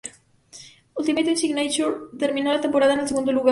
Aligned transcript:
Ultimate 0.95 1.35
Signature 1.35 2.07
terminó 2.17 2.51
la 2.51 2.59
temporada 2.59 2.95
en 2.95 3.01
el 3.01 3.07
segundo 3.07 3.31
lugar. 3.31 3.49